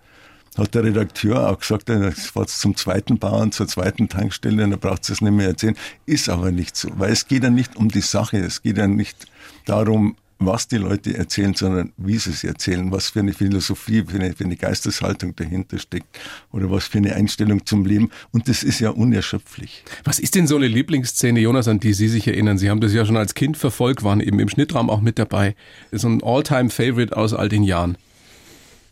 [0.57, 5.09] Hat der Redakteur auch gesagt, das fahrt zum zweiten Bauern, zur zweiten Tankstelle, dann braucht
[5.09, 5.77] es nicht mehr erzählen.
[6.05, 8.89] Ist aber nicht so, weil es geht ja nicht um die Sache, es geht ja
[8.89, 9.27] nicht
[9.67, 14.17] darum, was die Leute erzählen, sondern wie sie es erzählen, was für eine Philosophie, für
[14.17, 16.07] eine, für eine Geisteshaltung dahinter steckt
[16.53, 18.11] oder was für eine Einstellung zum Leben.
[18.31, 19.85] Und das ist ja unerschöpflich.
[20.05, 22.59] Was ist denn so eine Lieblingsszene, Jonas, an die Sie sich erinnern?
[22.59, 25.57] Sie haben das ja schon als Kind verfolgt, waren eben im Schnittraum auch mit dabei.
[25.91, 27.99] Ist ein All-Time-Favorite aus all den Jahren.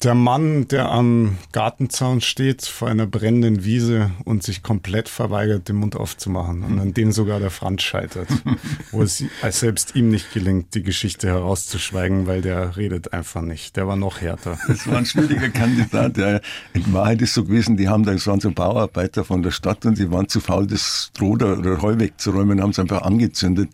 [0.02, 5.76] Der Mann, der am Gartenzaun steht vor einer brennenden Wiese und sich komplett verweigert, den
[5.76, 8.28] Mund aufzumachen und an dem sogar der Franz scheitert,
[8.92, 13.76] wo es selbst ihm nicht gelingt, die Geschichte herauszuschweigen, weil der redet einfach nicht.
[13.76, 14.58] Der war noch härter.
[14.68, 16.18] Das war ein schwieriger Kandidat.
[16.18, 16.40] Ja.
[16.74, 19.96] In Wahrheit ist so gewesen, die haben da so so Bauarbeiter von der Stadt und
[19.98, 23.70] die waren zu faul, das Stroh oder Heu wegzuräumen, haben es einfach angezündet.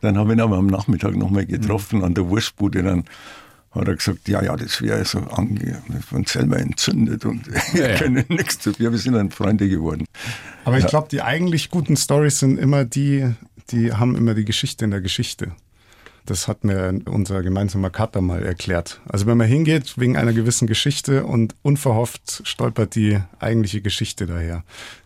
[0.00, 2.82] Dann habe ich ihn aber am Nachmittag nochmal getroffen an der Wurstbude.
[2.82, 3.04] Dann
[3.70, 7.98] hat er gesagt, ja, ja, das wäre so ange von selber entzündet und wir ja,
[7.98, 8.92] können nichts dafür.
[8.92, 10.06] Wir sind dann Freunde geworden.
[10.64, 13.34] Aber ich glaube, die eigentlich guten Stories sind immer die,
[13.70, 15.52] die haben immer die Geschichte in der Geschichte.
[16.24, 19.00] Das hat mir unser gemeinsamer Cutter mal erklärt.
[19.08, 24.62] Also wenn man hingeht wegen einer gewissen Geschichte und unverhofft stolpert die eigentliche Geschichte daher.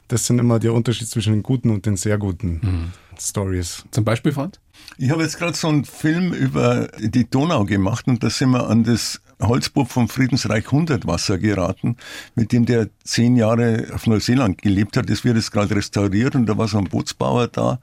[0.08, 2.92] Das sind immer der Unterschied zwischen den guten und den sehr guten mhm.
[3.28, 3.84] Stories.
[3.90, 4.60] Zum Beispiel, Franz?
[4.98, 8.68] Ich habe jetzt gerade so einen Film über die Donau gemacht und da sind wir
[8.68, 11.96] an das Holzbub vom Friedensreich 100 Wasser geraten,
[12.34, 15.10] mit dem der zehn Jahre auf Neuseeland gelebt hat.
[15.10, 17.80] Das wird jetzt gerade restauriert und da war so ein Bootsbauer da.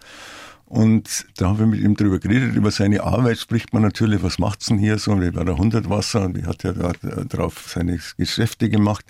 [0.65, 4.37] Und da haben wir mit ihm drüber geredet, über seine Arbeit spricht man natürlich, was
[4.37, 6.91] macht's denn hier so, wie bei der 100 Wasser und wie hat er da
[7.27, 9.03] drauf seine Geschäfte gemacht.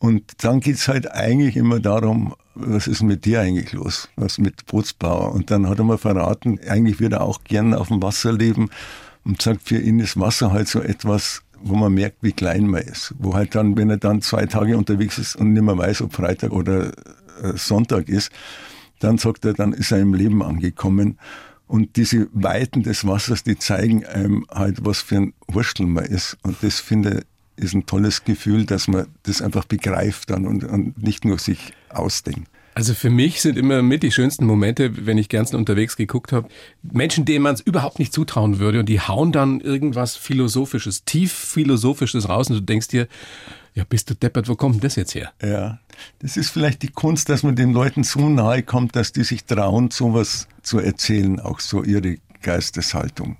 [0.00, 4.08] Und dann geht's halt eigentlich immer darum, was ist mit dir eigentlich los?
[4.16, 5.32] Was mit Bootsbauer?
[5.32, 8.70] Und dann hat er mal verraten, eigentlich würde er auch gern auf dem Wasser leben
[9.24, 12.80] und sagt, für ihn ist Wasser halt so etwas, wo man merkt, wie klein man
[12.80, 13.14] ist.
[13.18, 16.14] Wo halt dann, wenn er dann zwei Tage unterwegs ist und nicht mehr weiß, ob
[16.14, 16.92] Freitag oder
[17.42, 18.32] äh, Sonntag ist,
[19.00, 21.18] dann sagt er, dann ist er im Leben angekommen.
[21.66, 26.38] Und diese Weiten des Wassers, die zeigen einem halt, was für ein Wurstel man ist.
[26.42, 27.24] Und das finde
[27.60, 31.72] ist ein tolles Gefühl, dass man das einfach begreift dann und, und nicht nur sich
[31.88, 32.48] ausdenkt.
[32.74, 36.48] Also für mich sind immer mit die schönsten Momente, wenn ich gern unterwegs geguckt habe,
[36.82, 41.32] Menschen, denen man es überhaupt nicht zutrauen würde und die hauen dann irgendwas Philosophisches, tief
[41.32, 43.08] Philosophisches raus und du denkst dir,
[43.74, 45.32] ja, bist du deppert, wo kommt denn das jetzt her?
[45.42, 45.80] Ja,
[46.20, 49.44] das ist vielleicht die Kunst, dass man den Leuten so nahe kommt, dass die sich
[49.44, 53.36] trauen, sowas zu erzählen, auch so ihre Geisteshaltung.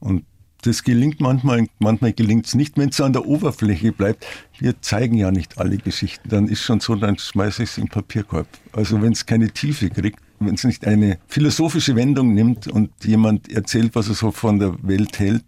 [0.00, 0.24] Und
[0.66, 4.26] das gelingt manchmal, manchmal gelingt es nicht, wenn es an der Oberfläche bleibt.
[4.58, 6.28] Wir zeigen ja nicht alle Geschichten.
[6.28, 8.46] Dann ist schon so, dann schmeiße ich es in den Papierkorb.
[8.72, 13.50] Also wenn es keine Tiefe kriegt, wenn es nicht eine philosophische Wendung nimmt und jemand
[13.52, 15.44] erzählt, was er so von der Welt hält,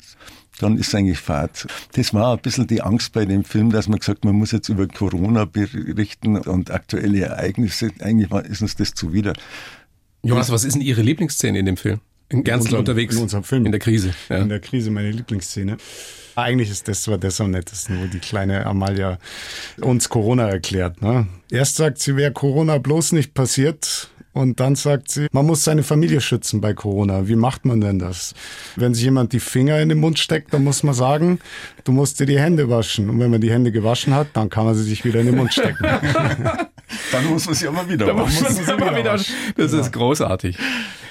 [0.59, 1.67] dann ist es eigentlich Fahrt.
[1.93, 4.69] Das war ein bisschen die Angst bei dem Film, dass man gesagt, man muss jetzt
[4.69, 7.91] über Corona berichten und aktuelle Ereignisse.
[8.01, 9.35] Eigentlich ist uns das zuwider.
[10.23, 12.01] Jonas, was ist denn Ihre Lieblingsszene in dem Film?
[12.29, 13.15] In Gernstl unterwegs.
[13.15, 13.67] In unserem Film.
[13.67, 14.13] In der Krise.
[14.29, 14.39] Ja.
[14.39, 15.77] In der Krise, meine Lieblingsszene.
[16.35, 19.19] Eigentlich ist das zwar das am nettesten, wo die kleine Amalia
[19.81, 21.01] uns Corona erklärt.
[21.01, 21.27] Ne?
[21.51, 25.83] Erst sagt sie, wäre Corona bloß nicht passiert, und dann sagt sie, man muss seine
[25.83, 27.27] Familie schützen bei Corona.
[27.27, 28.35] Wie macht man denn das?
[28.77, 31.39] Wenn sich jemand die Finger in den Mund steckt, dann muss man sagen,
[31.85, 33.09] du musst dir die Hände waschen.
[33.09, 35.37] Und wenn man die Hände gewaschen hat, dann kann man sie sich wieder in den
[35.37, 35.83] Mund stecken.
[37.13, 38.25] dann muss man sie aber wieder waschen.
[38.25, 39.35] Muss man sie wieder wieder waschen.
[39.57, 40.59] Das ist großartig.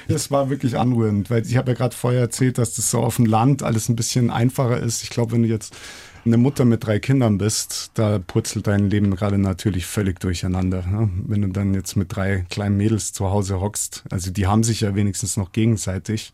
[0.07, 3.15] Das war wirklich anrührend, weil ich habe ja gerade vorher erzählt, dass das so auf
[3.17, 5.03] dem Land alles ein bisschen einfacher ist.
[5.03, 5.75] Ich glaube, wenn du jetzt
[6.25, 10.83] eine Mutter mit drei Kindern bist, da purzelt dein Leben gerade natürlich völlig durcheinander.
[10.85, 11.09] Ne?
[11.27, 14.81] Wenn du dann jetzt mit drei kleinen Mädels zu Hause hockst, also die haben sich
[14.81, 16.33] ja wenigstens noch gegenseitig.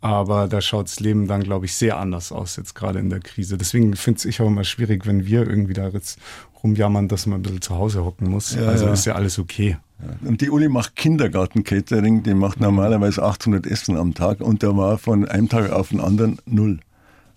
[0.00, 3.20] Aber da schaut das Leben dann, glaube ich, sehr anders aus, jetzt gerade in der
[3.20, 3.56] Krise.
[3.56, 6.18] Deswegen finde ich auch immer schwierig, wenn wir irgendwie da jetzt
[6.62, 8.54] rumjammern, dass man ein bisschen zu Hause hocken muss.
[8.54, 8.92] Ja, also ja.
[8.92, 9.78] ist ja alles okay.
[10.22, 14.98] Und die Uli macht Kindergarten-Catering, die macht normalerweise 800 Essen am Tag und da war
[14.98, 16.80] von einem Tag auf den anderen null.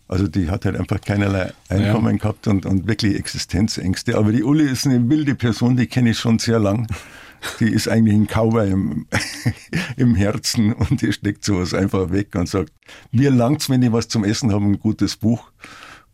[0.10, 2.18] Also die hat halt einfach keinerlei Einkommen ja.
[2.18, 4.18] gehabt und, und wirklich Existenzängste.
[4.18, 6.88] Aber die Uli ist eine wilde Person, die kenne ich schon sehr lang.
[7.60, 9.06] Die ist eigentlich ein Cowboy im,
[9.98, 12.74] im Herzen und die steckt sowas einfach weg und sagt,
[13.12, 15.52] mir langt's, wenn ich was zum Essen habe, ein gutes Buch.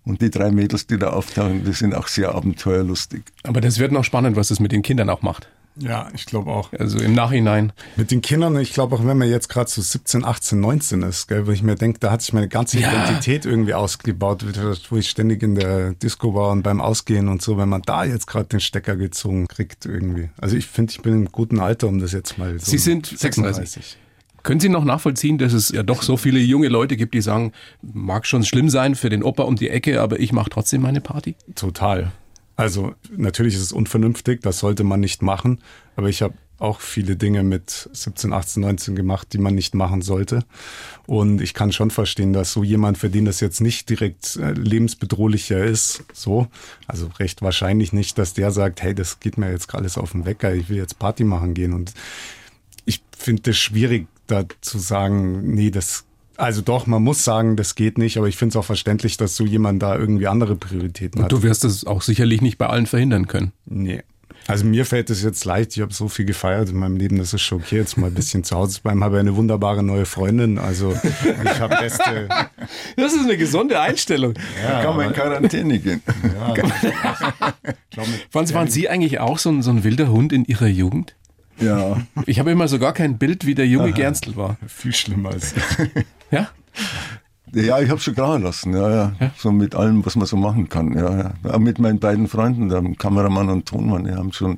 [0.04, 3.24] Und die drei Mädels, die da auftauchen, die sind auch sehr abenteuerlustig.
[3.44, 5.50] Aber das wird noch spannend, was das mit den Kindern auch macht.
[5.78, 6.72] Ja, ich glaube auch.
[6.74, 7.74] Also im Nachhinein.
[7.96, 11.28] Mit den Kindern, ich glaube auch, wenn man jetzt gerade so 17, 18, 19 ist,
[11.28, 12.90] gell, wo ich mir denke, da hat sich meine ganze ja.
[12.90, 14.46] Identität irgendwie ausgebaut,
[14.90, 18.06] wo ich ständig in der Disco war und beim Ausgehen und so, wenn man da
[18.06, 20.30] jetzt gerade den Stecker gezogen kriegt irgendwie.
[20.40, 22.72] Also ich finde, ich bin im guten Alter, um das jetzt mal so.
[22.72, 23.70] Sie sind 36.
[23.70, 23.98] 36.
[24.44, 27.52] Können Sie noch nachvollziehen, dass es ja doch so viele junge Leute gibt, die sagen,
[27.82, 31.02] mag schon schlimm sein für den Opa um die Ecke, aber ich mache trotzdem meine
[31.02, 31.36] Party?
[31.56, 32.12] Total.
[32.56, 35.62] Also natürlich ist es unvernünftig, das sollte man nicht machen,
[35.96, 40.02] aber ich habe auch viele Dinge mit 17, 18, 19 gemacht, die man nicht machen
[40.02, 40.46] sollte.
[41.06, 44.52] Und ich kann schon verstehen, dass so jemand, für den das jetzt nicht direkt äh,
[44.52, 46.48] lebensbedrohlicher ist, so,
[46.88, 50.26] also recht wahrscheinlich nicht, dass der sagt, hey, das geht mir jetzt alles auf den
[50.26, 51.74] Wecker, ich will jetzt Party machen gehen.
[51.74, 51.94] Und
[52.86, 56.06] ich finde es schwierig, da zu sagen, nee, das
[56.38, 59.36] also doch, man muss sagen, das geht nicht, aber ich finde es auch verständlich, dass
[59.36, 61.32] so jemand da irgendwie andere Prioritäten hat.
[61.32, 63.52] Und du wirst es auch sicherlich nicht bei allen verhindern können.
[63.66, 64.04] Nee.
[64.48, 67.34] Also mir fällt es jetzt leicht, ich habe so viel gefeiert in meinem Leben, das
[67.34, 69.04] ist schon okay, jetzt mal ein bisschen zu Hause zu bleiben.
[69.04, 70.96] Habe eine wunderbare neue Freundin, also
[71.44, 72.30] ich habe beste...
[72.96, 74.34] Das ist eine gesunde Einstellung.
[74.64, 76.02] Ja, kann man in Quarantäne gehen.
[76.24, 76.54] Ja.
[78.32, 81.16] Franz, waren Sie eigentlich auch so ein, so ein wilder Hund in Ihrer Jugend?
[81.60, 82.02] Ja.
[82.26, 83.96] Ich habe immer so gar kein Bild, wie der junge Aha.
[83.96, 84.58] Gernstel war.
[84.68, 85.54] Viel schlimmer als
[86.32, 86.50] Ja?
[87.54, 90.36] Ja, ich habe schon grauen lassen, ja, ja, ja, So mit allem, was man so
[90.36, 90.94] machen kann.
[90.94, 91.60] Ja, ja.
[91.60, 94.58] Mit meinen beiden Freunden, dem Kameramann und Tonmann, die haben schon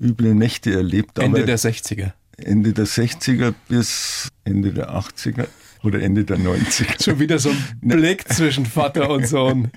[0.00, 1.18] üble Nächte erlebt.
[1.18, 2.12] Ende der 60er.
[2.36, 5.46] Ende der 60er bis Ende der 80er
[5.84, 7.02] oder Ende der 90er.
[7.02, 9.70] Schon wieder so ein Blick zwischen Vater und Sohn.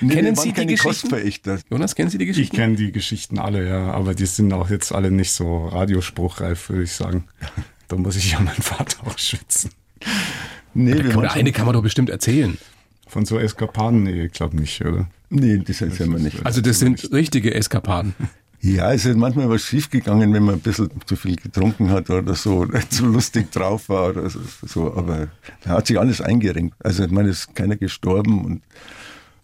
[0.00, 1.08] Nee, kennen wir Sie die Geschichten?
[1.08, 1.58] Kostverächter.
[1.70, 2.56] Jonas, kennen Sie die Ich Geschichten?
[2.56, 6.84] kenne die Geschichten alle, ja, aber die sind auch jetzt alle nicht so radiospruchreif, würde
[6.84, 7.24] ich sagen.
[7.88, 9.70] Da muss ich ja meinen Vater auch schützen.
[10.74, 12.56] Nee, wir waren Oder eine kann man doch bestimmt erzählen.
[13.06, 15.06] Von so Eskapaden, nee, ich glaube nicht, oder?
[15.28, 16.44] nee, das erzählen wir nicht.
[16.46, 18.14] Also das sind richtige Eskapaden.
[18.62, 22.34] Ja, es ist manchmal was schiefgegangen, wenn man ein bisschen zu viel getrunken hat oder
[22.34, 25.28] so, oder zu lustig drauf war oder so, aber
[25.62, 26.74] da hat sich alles eingerenkt.
[26.82, 28.62] Also ich meine, es ist keiner gestorben und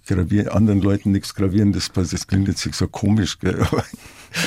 [0.09, 2.21] gravier, anderen Leuten nichts Gravierendes passiert.
[2.23, 3.61] Das klingt jetzt so komisch, gell?
[3.71, 3.85] aber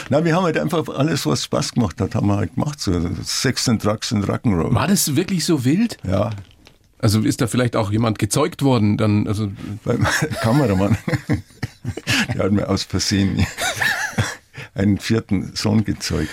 [0.09, 2.79] na, wir haben halt einfach alles, was Spaß gemacht hat, haben wir halt gemacht.
[2.79, 2.91] So
[3.23, 4.73] Sex and Drugs and Rock'n'Roll.
[4.75, 5.97] War das wirklich so wild?
[6.03, 6.31] Ja,
[6.99, 8.97] Also ist da vielleicht auch jemand gezeugt worden?
[8.97, 9.49] Dann, also
[9.85, 10.05] beim
[10.41, 10.97] Kameramann,
[12.35, 13.45] der hat mir aus Versehen
[14.75, 16.29] einen vierten Sohn gezeugt.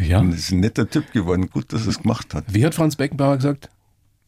[0.00, 0.18] ja.
[0.18, 1.48] Und ist ein netter Typ geworden.
[1.50, 2.44] Gut, dass er es gemacht hat.
[2.48, 3.68] Wie hat Franz Beckenbauer gesagt?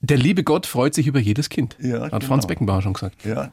[0.01, 1.77] Der liebe Gott freut sich über jedes Kind.
[1.81, 2.25] Ja, hat genau.
[2.25, 3.25] Franz Beckenbauer schon gesagt.
[3.25, 3.51] Ja.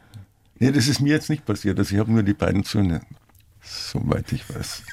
[0.60, 1.78] Nee, das ist mir jetzt nicht passiert.
[1.78, 3.02] Also ich habe nur die beiden Söhne.
[3.62, 4.84] Soweit ich weiß.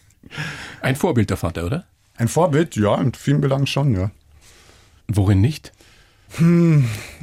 [0.80, 1.84] Ein Vorbild der Vater, oder?
[2.16, 4.10] Ein Vorbild, ja, in vielen Belangen schon, ja.
[5.08, 5.72] Worin nicht?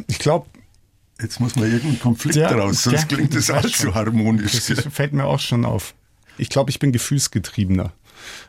[0.07, 0.45] Ich glaube,
[1.21, 4.53] Jetzt muss man irgendeinen Konflikt Ja, raus, sonst ja, klingt das allzu harmonisch.
[4.53, 5.93] das ist, fällt mir auch schon auf.
[6.37, 7.93] Ich glaube, ich bin gefühlsgetriebener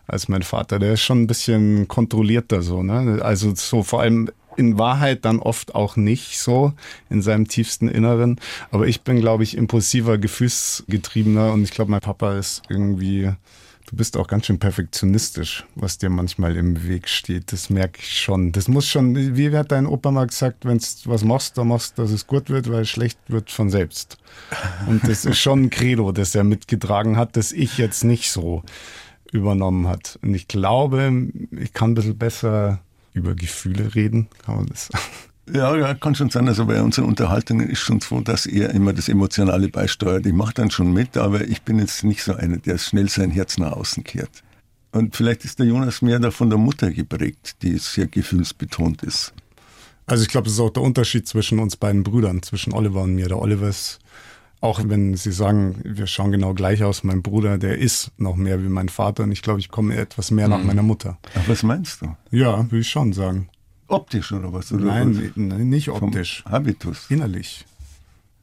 [0.07, 0.79] als mein Vater.
[0.79, 3.21] Der ist schon ein bisschen kontrollierter so, ne?
[3.23, 6.73] Also so vor allem in Wahrheit dann oft auch nicht so
[7.11, 8.41] in seinem tiefsten Inneren.
[8.71, 13.33] Aber ich bin, glaube ich, impulsiver, gefühlsgetriebener und ich glaube, mein Papa ist irgendwie,
[13.87, 17.53] du bist auch ganz schön perfektionistisch, was dir manchmal im Weg steht.
[17.53, 18.53] Das merke ich schon.
[18.53, 21.99] Das muss schon, wie hat dein Opa mal gesagt, wenn du was machst, dann machst,
[21.99, 24.19] dass es gut wird, weil schlecht wird von selbst.
[24.87, 28.63] Und das ist schon ein Credo, das er mitgetragen hat, das ich jetzt nicht so
[29.33, 30.19] übernommen hat.
[30.23, 32.81] Und ich glaube, ich kann ein bisschen besser
[33.13, 34.89] über Gefühle reden, kann man das.
[35.53, 36.47] Ja, ja, kann schon sein.
[36.49, 40.25] Also bei unseren Unterhaltungen ist schon so, dass er immer das Emotionale beisteuert.
[40.25, 43.31] Ich mache dann schon mit, aber ich bin jetzt nicht so einer, der schnell sein
[43.31, 44.43] Herz nach außen kehrt.
[44.93, 49.33] Und vielleicht ist der Jonas mehr da von der Mutter geprägt, die sehr gefühlsbetont ist.
[50.07, 53.15] Also ich glaube, das ist auch der Unterschied zwischen uns beiden Brüdern, zwischen Oliver und
[53.15, 53.29] mir.
[53.29, 53.99] Der Oliver ist,
[54.63, 58.63] auch wenn Sie sagen, wir schauen genau gleich aus, mein Bruder, der ist noch mehr
[58.63, 61.19] wie mein Vater und ich glaube, ich komme etwas mehr nach meiner Mutter.
[61.35, 62.17] Ach, was meinst du?
[62.31, 63.49] Ja, würde ich schon sagen.
[63.89, 64.73] Optisch oder was?
[64.73, 66.45] Oder Nein, nein, nicht vom optisch.
[66.49, 67.07] Habitus.
[67.11, 67.67] Innerlich.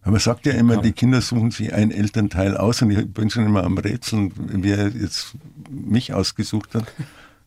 [0.02, 3.46] Aber sagt ja immer, die Kinder suchen sich ein Elternteil aus und ich bin schon
[3.46, 5.36] immer am Rätseln, wer jetzt
[5.70, 6.86] mich ausgesucht hat.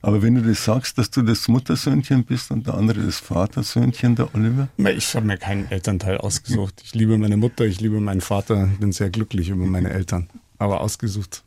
[0.03, 4.17] Aber wenn du das sagst, dass du das Muttersöhnchen bist und der andere das Vatersöhnchen,
[4.17, 6.83] der Oliver, Ich habe mir keinen Elternteil ausgesucht.
[6.85, 10.29] Ich liebe meine Mutter, ich liebe meinen Vater, bin sehr glücklich über meine Eltern.
[10.59, 11.45] Aber ausgesucht.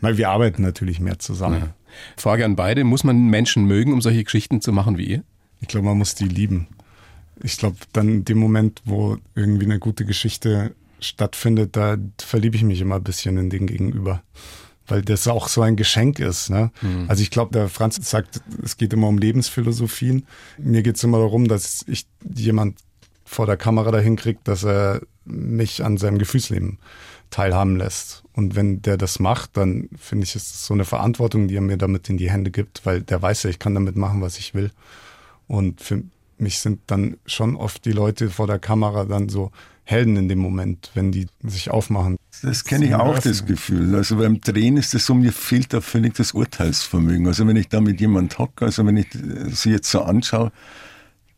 [0.00, 1.74] Weil wir arbeiten natürlich mehr zusammen.
[2.16, 5.24] Frage an beide, muss man Menschen mögen, um solche Geschichten zu machen wie ihr?
[5.60, 6.66] Ich glaube, man muss die lieben.
[7.42, 12.62] Ich glaube, dann in dem Moment, wo irgendwie eine gute Geschichte stattfindet, da verliebe ich
[12.62, 14.22] mich immer ein bisschen in den Gegenüber.
[14.86, 16.50] Weil das auch so ein Geschenk ist.
[16.50, 16.70] Ne?
[17.08, 20.26] Also ich glaube, der Franz sagt, es geht immer um Lebensphilosophien.
[20.58, 22.78] Mir geht es immer darum, dass ich jemand
[23.24, 26.78] vor der Kamera dahin kriegt, dass er mich an seinem Gefühlsleben
[27.30, 28.22] teilhaben lässt.
[28.32, 31.62] Und wenn der das macht, dann finde ich, ist es so eine Verantwortung, die er
[31.62, 34.38] mir damit in die Hände gibt, weil der weiß ja, ich kann damit machen, was
[34.38, 34.70] ich will.
[35.48, 36.02] Und für
[36.38, 39.50] mich sind dann schon oft die Leute vor der Kamera dann so
[39.84, 42.16] Helden in dem Moment, wenn die sich aufmachen.
[42.42, 43.94] das kenne ich auch, das Gefühl.
[43.94, 47.26] Also beim Drehen ist es so, mir fehlt da völlig das Urteilsvermögen.
[47.26, 49.08] Also wenn ich da mit jemand hocke, also wenn ich
[49.52, 50.52] sie jetzt so anschaue,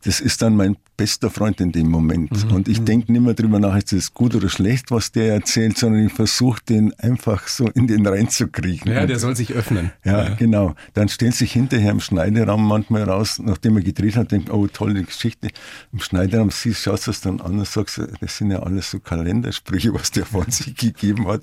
[0.03, 2.45] das ist dann mein bester Freund in dem Moment.
[2.45, 2.51] Mhm.
[2.55, 5.77] Und ich denke nicht mehr drüber nach, ist das gut oder schlecht, was der erzählt,
[5.77, 8.91] sondern ich versuche den einfach so in den reinzukriegen.
[8.91, 9.91] Ja, Und- der soll sich öffnen.
[10.03, 10.75] Ja, genau.
[10.95, 15.03] Dann stellt sich hinterher im Schneideraum manchmal raus, nachdem er gedreht hat, denkt, oh, tolle
[15.03, 15.49] Geschichte.
[15.93, 18.99] Im Schneideraum siehst, schaust du es dann an und sagst, das sind ja alles so
[18.99, 21.41] Kalendersprüche, was der von sich gegeben hat.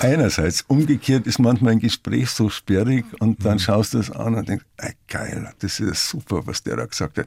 [0.00, 0.62] Einerseits.
[0.68, 4.64] Umgekehrt ist manchmal ein Gespräch so sperrig und dann schaust du es an und denkst,
[4.76, 7.26] ey, geil, das ist ja super, was der da gesagt hat.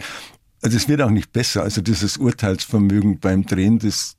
[0.65, 1.61] Also es wird auch nicht besser.
[1.61, 4.15] Also dieses Urteilsvermögen beim Drehen, das,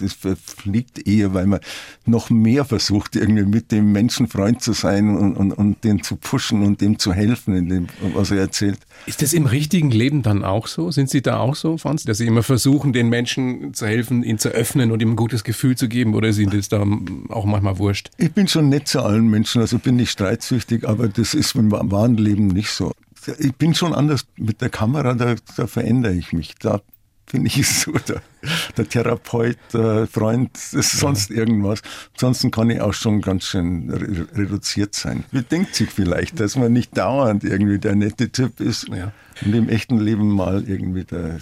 [0.00, 1.58] das, verfliegt eher, weil man
[2.06, 6.14] noch mehr versucht, irgendwie mit dem Menschen Freund zu sein und, und, und den zu
[6.14, 8.78] pushen und dem zu helfen, in dem, was er erzählt.
[9.06, 10.92] Ist das im richtigen Leben dann auch so?
[10.92, 14.38] Sind Sie da auch so, Franz, dass Sie immer versuchen, den Menschen zu helfen, ihn
[14.38, 16.14] zu öffnen und ihm ein gutes Gefühl zu geben?
[16.14, 16.86] Oder ist Ihnen das da
[17.30, 18.12] auch manchmal wurscht?
[18.16, 21.72] Ich bin schon nett zu allen Menschen, also bin nicht streitsüchtig, aber das ist im
[21.72, 22.92] wahren Leben nicht so.
[23.38, 26.54] Ich bin schon anders mit der Kamera, da, da verändere ich mich.
[26.60, 26.80] Da
[27.26, 28.22] finde ich, so der,
[28.76, 31.82] der Therapeut, der Freund, sonst irgendwas.
[32.14, 35.24] Ansonsten kann ich auch schon ganz schön re reduziert sein.
[35.30, 39.12] Wie denkt sich vielleicht, dass man nicht dauernd irgendwie der nette Typ ist ja.
[39.44, 41.38] und im echten Leben mal irgendwie der.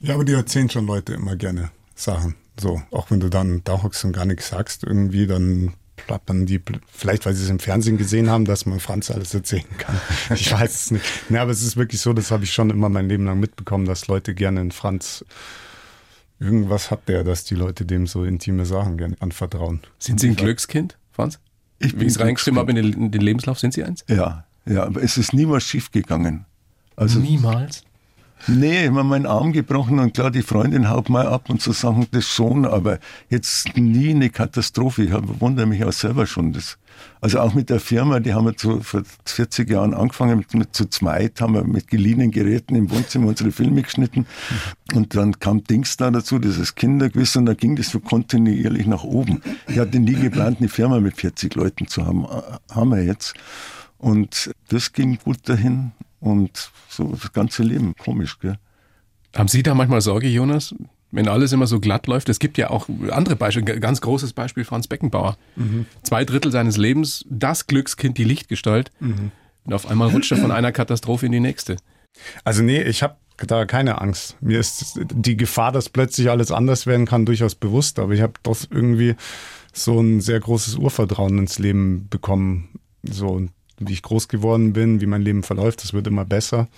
[0.00, 2.34] Ja, aber die erzählen schon Leute immer gerne Sachen.
[2.58, 5.74] So, auch wenn du dann da hockst und gar nichts sagst, irgendwie, dann
[6.06, 6.60] plappern die,
[6.92, 10.00] vielleicht weil sie es im Fernsehen gesehen haben, dass man Franz alles erzählen kann.
[10.34, 11.04] Ich weiß es nicht.
[11.28, 13.84] Ja, aber es ist wirklich so, das habe ich schon immer mein Leben lang mitbekommen,
[13.84, 15.24] dass Leute gerne in Franz
[16.38, 19.80] irgendwas hat der, dass die Leute dem so intime Sachen gerne anvertrauen.
[19.98, 21.38] Sind Sie ein Glückskind, Franz?
[21.78, 24.04] Ich bin es reingeschrieben habe in den, in den Lebenslauf, sind Sie eins?
[24.08, 26.44] Ja, ja, aber es ist niemals schief gegangen.
[26.96, 27.84] Also, Niemals?
[28.46, 32.06] Nee, immer meinen Arm gebrochen und klar, die Freundin haut mal ab und so Sachen,
[32.10, 32.98] das schon, aber
[33.28, 35.04] jetzt nie eine Katastrophe.
[35.04, 36.52] Ich wundere mich auch selber schon.
[36.52, 36.78] Das,
[37.20, 40.74] also auch mit der Firma, die haben wir zu, vor 40 Jahren angefangen, mit, mit
[40.74, 44.26] zu zweit, haben wir mit geliehenen Geräten im Wohnzimmer unsere Filme geschnitten
[44.94, 49.04] und dann kam Dings da dazu, dieses Kinderquiz und da ging das so kontinuierlich nach
[49.04, 49.42] oben.
[49.68, 53.34] Ich hatte nie geplant, eine Firma mit 40 Leuten zu haben, äh, haben wir jetzt.
[53.98, 57.94] Und das ging gut dahin und so das ganze Leben.
[57.96, 58.58] Komisch, gell?
[59.34, 60.74] Haben Sie da manchmal Sorge, Jonas?
[61.12, 64.64] Wenn alles immer so glatt läuft, es gibt ja auch andere Beispiele, ganz großes Beispiel
[64.64, 65.36] Franz Beckenbauer.
[65.56, 65.86] Mhm.
[66.02, 68.92] Zwei Drittel seines Lebens, das Glückskind, die Lichtgestalt.
[69.00, 69.32] Mhm.
[69.64, 71.76] Und auf einmal rutscht er von einer Katastrophe in die nächste.
[72.44, 74.36] Also nee, ich habe da keine Angst.
[74.40, 77.98] Mir ist die Gefahr, dass plötzlich alles anders werden kann, durchaus bewusst.
[77.98, 79.16] Aber ich habe doch irgendwie
[79.72, 82.68] so ein sehr großes Urvertrauen ins Leben bekommen.
[83.02, 83.48] So,
[83.80, 86.68] wie ich groß geworden bin, wie mein Leben verläuft, das wird immer besser.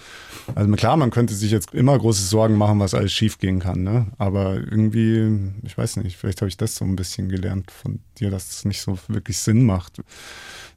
[0.55, 3.83] Also klar, man könnte sich jetzt immer große Sorgen machen, was alles schief gehen kann,
[3.83, 4.07] ne?
[4.19, 8.31] Aber irgendwie, ich weiß nicht, vielleicht habe ich das so ein bisschen gelernt von dir,
[8.31, 10.01] dass es nicht so wirklich Sinn macht.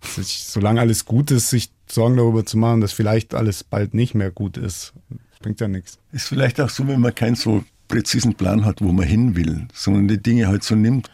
[0.01, 4.15] Sich, solange alles gut ist, sich Sorgen darüber zu machen, dass vielleicht alles bald nicht
[4.15, 4.93] mehr gut ist,
[5.41, 5.99] bringt ja nichts.
[6.11, 9.67] Ist vielleicht auch so, wenn man keinen so präzisen Plan hat, wo man hin will,
[9.73, 11.11] sondern die Dinge halt so nimmt,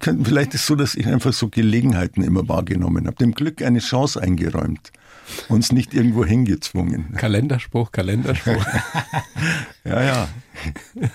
[0.00, 3.80] vielleicht ist es so, dass ich einfach so Gelegenheiten immer wahrgenommen habe, dem Glück eine
[3.80, 4.92] Chance eingeräumt,
[5.48, 7.14] uns nicht irgendwo hingezwungen.
[7.16, 8.64] Kalenderspruch, Kalenderspruch.
[9.84, 10.28] ja, ja.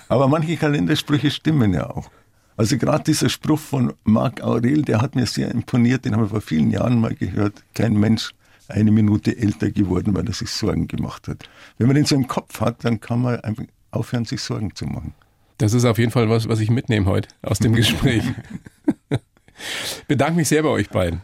[0.08, 2.10] Aber manche Kalendersprüche stimmen ja auch.
[2.56, 6.28] Also gerade dieser Spruch von Marc Aurel, der hat mir sehr imponiert, den haben wir
[6.28, 7.64] vor vielen Jahren mal gehört.
[7.74, 8.32] Kein Mensch
[8.68, 11.48] eine Minute älter geworden, weil er sich Sorgen gemacht hat.
[11.78, 14.86] Wenn man den so im Kopf hat, dann kann man einfach aufhören, sich Sorgen zu
[14.86, 15.14] machen.
[15.62, 18.24] Das ist auf jeden Fall was, was ich mitnehme heute aus dem Gespräch.
[20.08, 21.22] Bedanke mich sehr bei euch beiden.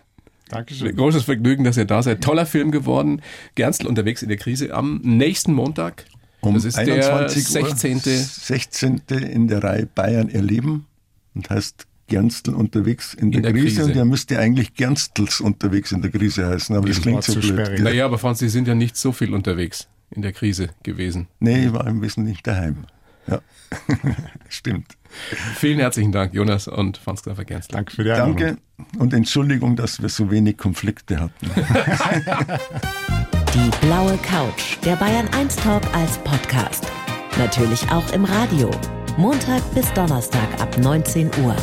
[0.48, 0.94] Dankeschön.
[0.94, 2.22] Großes Vergnügen, dass ihr da seid.
[2.22, 3.20] Toller Film geworden.
[3.56, 6.04] Gernstl unterwegs in der Krise am nächsten Montag.
[6.40, 7.96] Um das ist 21 der 16.
[7.96, 9.02] Uhr, 16.
[9.08, 10.86] in der Reihe Bayern erleben
[11.34, 13.66] und heißt Gernstl unterwegs in, in der, der, Krise.
[13.66, 13.84] Krise.
[13.86, 17.44] Und der müsste eigentlich Gernstls unterwegs in der Krise heißen, aber das klingt so blöd.
[17.44, 17.80] Sperrig.
[17.80, 21.26] Naja, aber Franz, Sie sind ja nicht so viel unterwegs in der Krise gewesen.
[21.40, 22.86] Nee, ich war im Wesentlichen daheim.
[23.28, 23.40] Ja,
[24.48, 24.96] stimmt.
[25.56, 27.74] Vielen herzlichen Dank, Jonas und Franz Graffer Gernst.
[27.74, 28.36] Danke für die Einladung.
[28.36, 28.58] Danke
[28.98, 31.50] und Entschuldigung, dass wir so wenig Konflikte hatten.
[33.54, 36.86] Die blaue Couch, der Bayern 1 Talk als Podcast.
[37.38, 38.70] Natürlich auch im Radio.
[39.16, 41.56] Montag bis Donnerstag ab 19 Uhr.